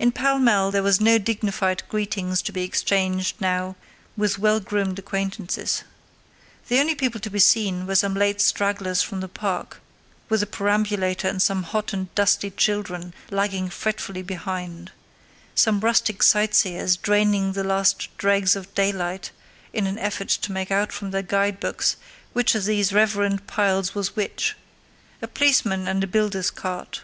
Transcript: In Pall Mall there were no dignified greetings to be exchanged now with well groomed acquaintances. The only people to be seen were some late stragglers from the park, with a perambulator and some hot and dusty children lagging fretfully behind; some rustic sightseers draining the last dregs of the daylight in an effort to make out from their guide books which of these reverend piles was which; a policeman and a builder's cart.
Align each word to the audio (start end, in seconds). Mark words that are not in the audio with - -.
In 0.00 0.10
Pall 0.10 0.40
Mall 0.40 0.72
there 0.72 0.82
were 0.82 0.90
no 0.98 1.16
dignified 1.16 1.84
greetings 1.88 2.42
to 2.42 2.50
be 2.50 2.64
exchanged 2.64 3.40
now 3.40 3.76
with 4.16 4.36
well 4.36 4.58
groomed 4.58 4.98
acquaintances. 4.98 5.84
The 6.66 6.80
only 6.80 6.96
people 6.96 7.20
to 7.20 7.30
be 7.30 7.38
seen 7.38 7.86
were 7.86 7.94
some 7.94 8.14
late 8.14 8.40
stragglers 8.40 9.02
from 9.02 9.20
the 9.20 9.28
park, 9.28 9.80
with 10.28 10.42
a 10.42 10.46
perambulator 10.46 11.28
and 11.28 11.40
some 11.40 11.62
hot 11.62 11.92
and 11.92 12.12
dusty 12.16 12.50
children 12.50 13.14
lagging 13.30 13.70
fretfully 13.70 14.22
behind; 14.22 14.90
some 15.54 15.78
rustic 15.78 16.20
sightseers 16.24 16.96
draining 16.96 17.52
the 17.52 17.62
last 17.62 18.08
dregs 18.18 18.56
of 18.56 18.66
the 18.66 18.72
daylight 18.72 19.30
in 19.72 19.86
an 19.86 19.98
effort 20.00 20.30
to 20.30 20.50
make 20.50 20.72
out 20.72 20.90
from 20.90 21.12
their 21.12 21.22
guide 21.22 21.60
books 21.60 21.94
which 22.32 22.56
of 22.56 22.64
these 22.64 22.92
reverend 22.92 23.46
piles 23.46 23.94
was 23.94 24.16
which; 24.16 24.56
a 25.22 25.28
policeman 25.28 25.86
and 25.86 26.02
a 26.02 26.08
builder's 26.08 26.50
cart. 26.50 27.02